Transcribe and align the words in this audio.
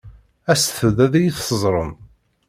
Aset-d 0.51 0.97
ad 1.05 1.13
iyi-teẓṛem. 1.15 1.91